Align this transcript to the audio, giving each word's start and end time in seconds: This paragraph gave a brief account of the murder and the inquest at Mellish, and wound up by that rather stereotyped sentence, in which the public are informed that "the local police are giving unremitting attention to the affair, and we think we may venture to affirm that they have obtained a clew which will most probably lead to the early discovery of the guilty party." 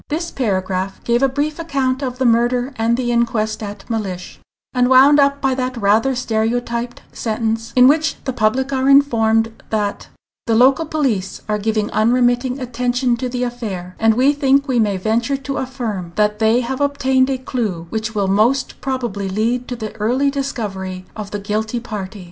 This 0.09 0.31
paragraph 0.31 1.03
gave 1.03 1.21
a 1.21 1.29
brief 1.29 1.59
account 1.59 2.01
of 2.01 2.17
the 2.17 2.25
murder 2.25 2.73
and 2.75 2.97
the 2.97 3.11
inquest 3.11 3.61
at 3.61 3.87
Mellish, 3.87 4.39
and 4.73 4.89
wound 4.89 5.19
up 5.19 5.39
by 5.41 5.53
that 5.53 5.77
rather 5.77 6.15
stereotyped 6.15 7.03
sentence, 7.11 7.71
in 7.75 7.87
which 7.87 8.15
the 8.23 8.33
public 8.33 8.73
are 8.73 8.89
informed 8.89 9.61
that 9.69 10.07
"the 10.47 10.55
local 10.55 10.87
police 10.87 11.41
are 11.47 11.59
giving 11.59 11.91
unremitting 11.91 12.59
attention 12.59 13.15
to 13.17 13.29
the 13.29 13.43
affair, 13.43 13.95
and 13.99 14.15
we 14.15 14.33
think 14.33 14.67
we 14.67 14.79
may 14.79 14.97
venture 14.97 15.37
to 15.37 15.57
affirm 15.57 16.13
that 16.15 16.39
they 16.39 16.61
have 16.61 16.81
obtained 16.81 17.29
a 17.29 17.37
clew 17.37 17.85
which 17.91 18.15
will 18.15 18.27
most 18.27 18.81
probably 18.81 19.29
lead 19.29 19.67
to 19.67 19.75
the 19.75 19.93
early 19.97 20.31
discovery 20.31 21.05
of 21.15 21.29
the 21.29 21.37
guilty 21.37 21.79
party." 21.79 22.19